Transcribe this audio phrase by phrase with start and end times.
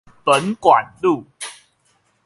[0.23, 1.27] 本館路